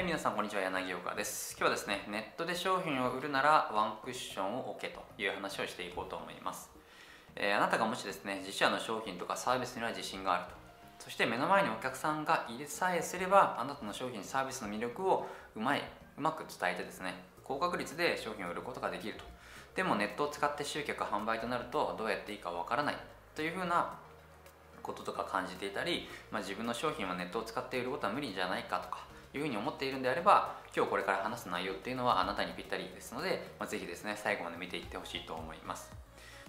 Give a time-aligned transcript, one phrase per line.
[0.00, 0.62] はい皆さんこんにちは。
[0.62, 1.54] 柳岡です。
[1.58, 6.70] 今日はですねネットで商品を売るならワンクッションを置けという話をしていこうと思います、
[7.36, 11.04] えー、あなたがもしですね自社の商品とかサービスには自信があると。
[11.04, 15.82] そして目の前にお客さんが入れさえすればあなたの商品サービスの魅力をうまい
[16.16, 17.12] うまく伝えてですね
[17.44, 19.24] 高確率で商品を売ることができると。
[19.76, 22.96] でもネットを使って集客販売となるとどうやっていいかわからない。
[23.34, 23.98] というふうな
[24.82, 35.92] こととか感じていたり、まあ、自分の商品はネットを使って売ることは無理じゃないかとかいうふうに思っているんであれば今日これから話す内容っていうのはあなたにぴったりですので、まあ、ぜひですね最後まで見ていってほしいと思います。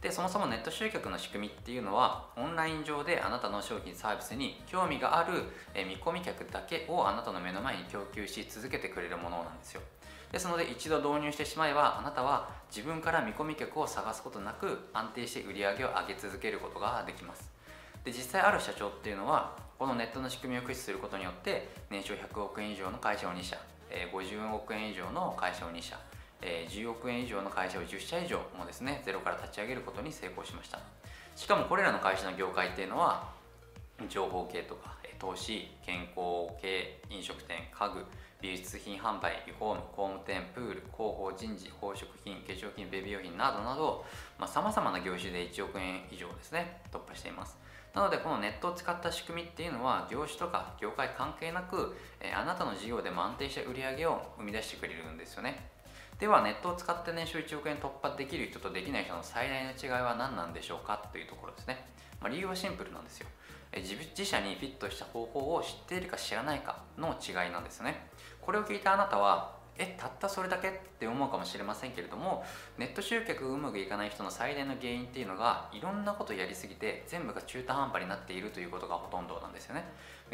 [0.00, 5.42] でそもそもネット集客の仕組みっていうのはオンライン上であなたの商品サービスに興味がある
[5.74, 9.80] 見込み客だけをあなたの目の前に供給し続けてくれるものなんですよ。
[10.30, 17.57] ですので一度導入してしまえばあなたは自分から見込み客を探すことなく安定して売り上げを上げ続けることができます。
[18.08, 23.58] で実際ある社長っていうのはこのネットの仕組みを駆使することによって年商100億円以上の会社を2社
[23.90, 25.98] 50億円以上の会社を2社
[26.40, 30.80] 10億円以上の会社を10社以上もですねゼロから立ち上げることに成功しました。
[31.36, 33.28] しかもこれらの会社の業界っていうのは
[34.08, 38.04] 情報系とか投資健康系飲食店家具
[38.40, 44.04] 美術品販売リフォーム工務店プール広報人事宝飾品化粧品ベビー用品などなど
[44.46, 47.58] さまざ、まな業種で1億円以上ですね突破しています。
[47.94, 55.68] なのでこのネットを使った仕組みっていうのは業種とか業界関係なく、えあなたの事業でも安定した売り上げを生み出してくれるんですよね。
[56.18, 61.86] ではネットを使って年収1億円突破できる人とできない人の最大の違いは何なんでしょうかというところですね、
[62.20, 63.28] まあ、理由はシンプルなんですよ。
[63.76, 68.08] 自自社にフィットした方法を知っているか知らないかの違いなんですね。
[68.40, 72.44] これを聞いたあなたはえたったそれだけって思うかもしれませんけれども
[72.76, 79.84] ネット集客がうまくいかない人の最大の原因っていうのがいろんなことやりすぎて全部が中途半端になっているということがほとんどなんですよね。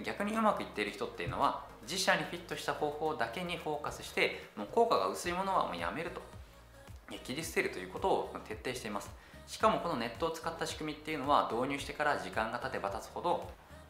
[0.02, 6.20] 逆にうまくいっている人っていうのは自社にフィットした方法だけにフォーカスしてもう効果が薄いものはもうやめると。
[7.22, 9.10] 切り捨てるということを徹底しています。
[9.46, 13.46] しかもこのネットを使った仕組みっていうのは導入してから時間が経てば経つほど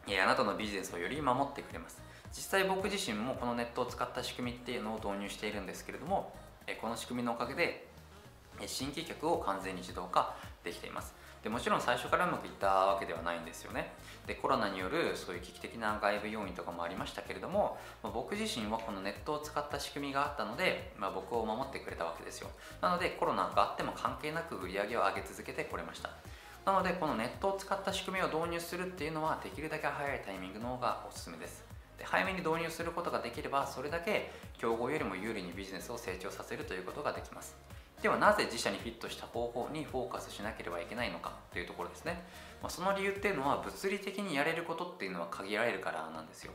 [0.07, 2.03] あなたのビジネスをより守ってくれます。
[2.37, 6.33] 実際僕自身もこのネットを使った仕組みっていうのを導入しているんですけれども
[6.81, 7.87] この仕組みのおかげで
[8.67, 10.35] 新規客を完全に自動化
[10.65, 11.15] できています。
[11.43, 13.93] でもちろん最初からうまくいったわけではないんですよね。
[14.27, 22.49] でコロナによるそういう危機的な外部要因とかもありましたけれども、ま、僕自身はこのネットを使った仕組みがあったので、まあ、僕を守ってくれたわけですよ。
[22.81, 26.11] なのでコロナがあっても関係なく売り上げを上げ続けてこれました。
[26.65, 31.74] なのでこのネットを使った仕組みを導入するっていうのはできるだけ早いタイミングの方がおすすめです。
[31.99, 37.57] で早めに導入することができればそれだけ競合よりも有利にビジネスを成長させるということができます。
[38.03, 42.23] ではなぜ自社にフィットした方法にフォーカスしなければいけないのかというところですね、
[42.61, 46.53] まあ、その理由っていうのは物理的にやれることっていうのは限られるからなんですよ。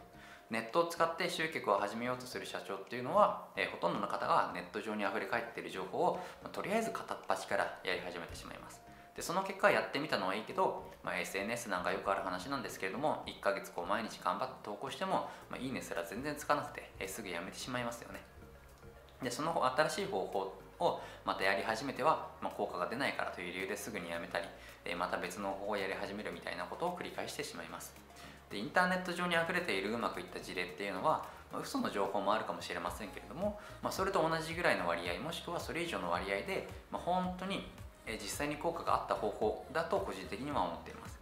[0.52, 8.82] ネットを使って集客を始めようとする社長っていうのは、えー、ほとんどの方がネット上にあふれ返っている情報を、まあ、とりあえず片っ端からやり始めてしまいます。
[9.20, 18.22] でその結果やってみたのはいいけど、まあ、SNS なんかよくある話なんですけれども1ヶ月こう毎日頑張って投稿しても、まあ、いいねすら全然つかなくて、え、すぐやめてしまいますよね。
[19.22, 24.46] でその新しい方法をまたやり始めては、まあ、効果が出ないからという理由ですぐにやめたり、
[24.86, 27.94] え、また別の方法をやり始めるみたいなことを繰り返してしまいます。
[28.50, 37.68] でインターネット上にあふれているうまくいった事例っていうのは、まあ、嘘の情報もあるかもしれませんけれども、まあ、それと同じぐらいの割合もしくはそれ以上の割合で、まあ、本当に
[38.14, 41.20] 実際に効果があった方法だと個人的には思っています。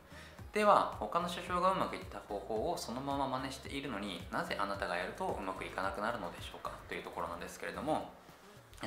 [0.53, 6.71] では他の社長がうまくいった方法をそのまま真似しているのになぜあなたがやるとうまくいかなくなるのでしょうか？
[6.87, 8.09] というところなんですけれども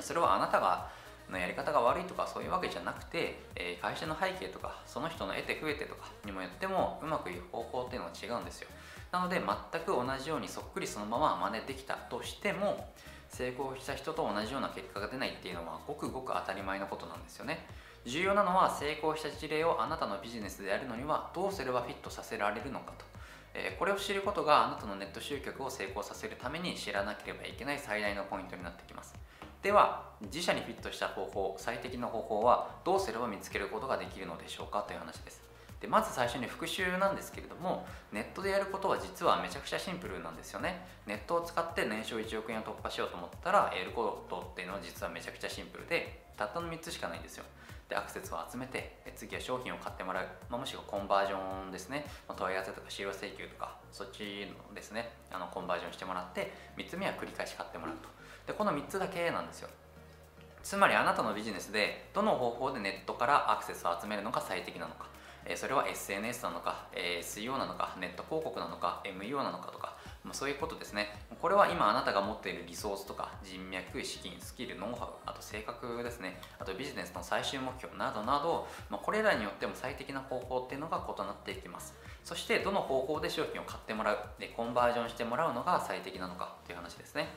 [0.00, 0.88] それはあなたが
[1.30, 8.68] のやり方が悪いとかそういうわけじゃなくて、え会社の背景とかその人の得て増えてとかにもよってもうまくいく方法っていうのは違うんですよ。
[9.12, 12.92] なので全く同じようにそっくりそのまま真似できたとしても
[13.28, 17.66] 成功した人と同じような結果が出ないっていうのはごくごく当たり前のことなんですよね。
[18.06, 23.04] 重要なのは成功した事例をあなたのビジネスでやるのにはどうすればフィットさせられるのかと、
[23.54, 29.14] えこれを知ることがあなたのネット集客を成功させるために知らなければいけない最大のポイントになってきます。
[29.62, 35.42] では自社にフィットした方法最適な方法はどうすれば見つけることができるのでしょうかという話です。
[35.80, 40.86] でまず最初に復習なんですけれどもネットでやることは実はめちゃくちゃシンプルなんですよね。
[41.06, 47.44] ネットを使って年商1億円を突破しようと思ったらやることっていうのは実はめちゃくちゃシンプルでたったの3つしかないんですよ。
[47.90, 51.36] でアクセスを集めて次は商品を買ってもらう、まあ、もしくはコンバージョ
[51.68, 52.06] ンですね。
[52.28, 55.10] 問い合わせとか資料請求とかそっちのですね。
[55.30, 58.08] あのコンバージョンしてもらって3つ目は繰り返し買ってもらうと。
[58.46, 59.68] でこの3つだけなんですよ。
[60.62, 65.10] つまりあなたのビジネスでどの方法でネットからアクセスを集めるのが最適なのか。
[65.56, 71.08] それは SNS なのか SEO なのかネット広告なのか MUO なのかとかまあ、そういうことですね。
[71.40, 76.40] これは今あなたが持っているリソースとか人脈資金スキルノウハウあと性格ですね。
[76.58, 81.94] あとビジネスの最終目標などなど、まあ、これらによっても最適な方法っていうのが異なっていきます。
[82.22, 87.28] そしてどの方法で商品を買ってもらうでコンバージョンしてもらうのが最適なのかという話ですね。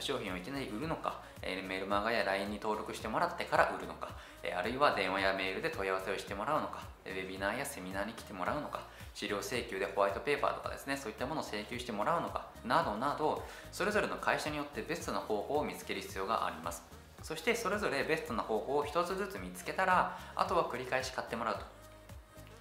[0.00, 4.08] 商品をいきなり売るのか、えメールマガや LINE に登録してもらってから売るのか、
[4.42, 8.80] えあるいは電話やメールで問い合わせをしてもらうのか、ウェビナーやセミナーに来てもらうのか、
[9.14, 16.82] 資料請求でホワイトペーパーとかですね、そういったものを請求してもらうのか、などなど、それぞれの会社によってベストな方法を見つける必要があります。
[17.22, 21.64] そしてそれぞれベストな方法を1つずつ見つけたら、あとは繰り返し買ってもらうと。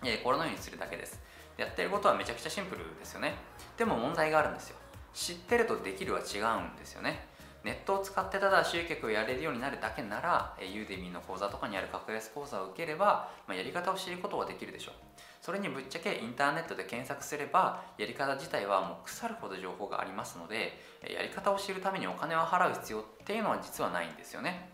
[0.04, 1.20] えこのようにするだけです。
[1.58, 3.36] やってることはめちゃくちゃシンプルですよね。
[3.78, 4.78] でも問題があるんですよ。
[5.14, 7.28] 知ってるとできるは違うんですよね。
[7.64, 14.94] ネットを使ってただ集客をやれるようになるだけなら、ユーデミーの講座とかにある格安講座を受ければ、まあ、やり方を知ることができるでしょう。
[15.42, 24.70] それにぶっちゃけインターネットで検索すれば、やり方自体はもう腐るほど情報がありますので、やり方を知るためにお金を払う必要っていうのは実はないんですよね。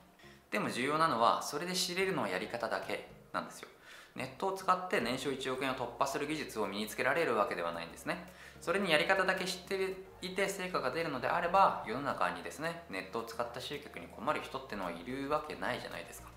[0.49, 3.69] でも重要なのは、それで知れるのはやり方だけなんですよ。
[4.17, 8.27] ネットを使って年商1億円を突破する技術を身につけられるわけではないんですね。
[8.59, 16.29] それにやり方だけ知っていて成果が出るのであれば世の中にですねネットを使った集客に困る人ってのはいるわけないじゃないですか。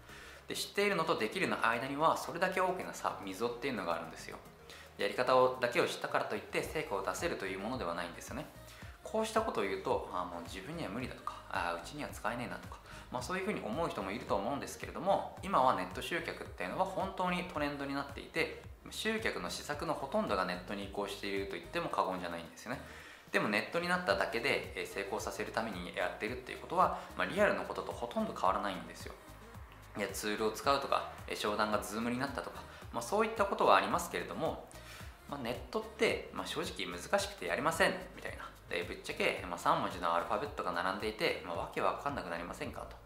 [0.46, 4.36] で知っているのとできるの間にはそれだけ大きな差溝っていうのがあるんですよ。
[4.98, 8.44] やり方をだけを知ったからといって成果を出せるというものではないんですよね。
[9.02, 12.79] こうしたことを言うとあもう自分には無理だとかあうちには使えねえなとか
[13.12, 22.80] まあ、そういうふうに思う人もいると思うんですけれども今はネット集客っていうのは本当にトレンドになっていて集客の施策のほとんどがネットに移行していると言っても過言じゃないんですよね。
[23.30, 29.14] でもネットになっただけで成功させるためにやってるっていうことは、まあ、リアルのこととほとんど変わらないんですよ。
[29.96, 34.68] いやツールを使うとか商談が Zoom になったとか、まあ、そういったことはありますけれども、
[35.28, 38.49] まあ、ネットって、まあ、正直難しくてやりませんみたいな。
[38.70, 42.96] でぶっちゃけ、まあ、3文字のアルファベットが並んでいて、まあ、わけわかんなくなりませんかと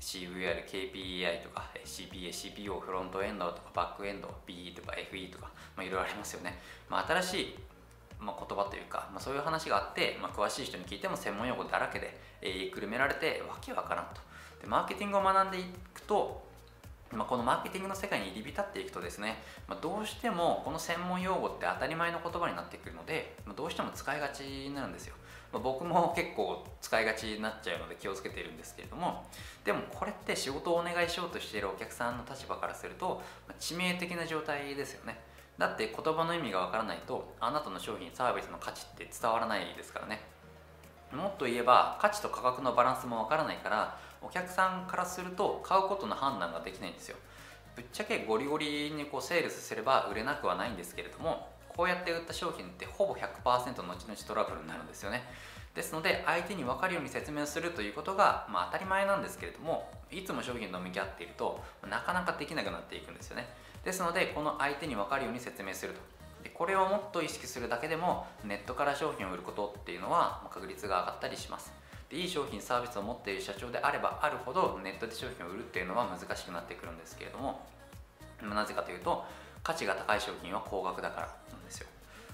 [0.00, 6.58] CVR、KPI とか CPA、CPO、フロントエンドとかバックエンド、BE とか FE とか、まあ、いろいろありますよね。
[6.88, 7.58] まあ、新しい、
[8.18, 14.20] まあ、言葉というか、まあ、そういう話があって、まあ、詳しい人に聞いても専門用語だらけで、えー、くるめられてわけわからんと。
[14.60, 15.64] でマーケティングを学んでい
[15.94, 16.49] くと、
[17.12, 25.14] まあ、このマーケティングの世界に入り浸っていくとですね、まあ、どうしてもこの専門用語って当たり前の言葉になってくるので、まあ、どうしても使いがちになるんですよ。
[25.52, 29.24] ま、僕も結構使いがちになっちゃうので気をつけているんですけれども
[29.64, 35.18] でもこれって仕事をお願いしようとしているお客さんの立場からすると、ま、致命的な状態ですよね
[35.58, 40.20] だって言葉の意味がわからないとあなたの商品サービスの価値って伝わらないですからね
[41.12, 47.16] もっと言えば価値と価格のバランスもわからないからお客さんからすると買うことの判断ができないんですよ。
[47.74, 53.94] ぶっちゃけゴリゴリにこうセールスすれば売れなくはないんですけれどもこうやって売った商品ってほぼ100%後々
[54.26, 55.22] トラブルになるんですよね。
[55.74, 63.48] ですので相手に分かるように説明するということが、まあ、当たり前なんですけれどもいつも商品と向き合っているとなかなかできなくなっていくんですよね。
[63.84, 66.19] ですのでこの相手に分かるように説明すると。
[66.42, 71.72] でこれをもっと意識するだけでもネットから商品を売ることっていうのは確率が上がったりします。
[72.08, 77.60] でいい商品サービスを持っている社長であればあるほどネットで商品を売るっていうのは難しくなってくるんですけれども
[78.42, 79.24] なぜかというと
[79.62, 81.86] 価値が高い商品は高額だからなんですよ。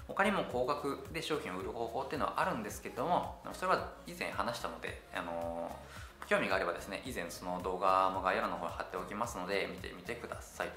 [0.07, 5.69] 他にも高額で商品を売る方法っていうのはあるんですけどもそれは以前話したので、あの
[6.27, 10.69] 興味があればですね以前その動画も概要欄の方に貼っておきますので見てみてください。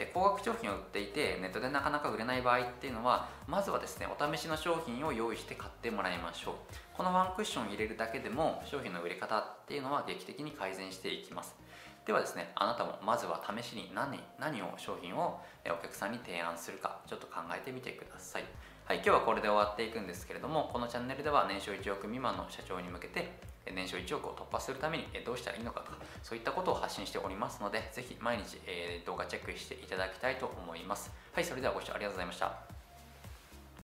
[0.00, 6.54] で高額商品を売っていてネットでなかなか売れない場合っていうのはまずはですねお試しの商品を用意して買ってもらいましょう。
[6.96, 11.54] このワンクッション入れるだけでも商品の売れ方っていうのは劇的に改善していきます。
[12.06, 18.44] ではですねあなたもまずは試しに何何を商品をお客さんに提案するかちょっと考えてみてください。
[18.90, 23.38] はい、今日はこれで終わっていくんですけれども、このチャンネルでは年商1億未満の社長に向けて、
[23.72, 28.58] 年商1億を突破するためにどうしたらいいのかとか、そういったことを発信しておりますので、ぜひ毎日
[29.06, 31.12] 動画チェックしていただきたいと思います。
[31.32, 32.69] はい、それではご視聴ありがとうございました。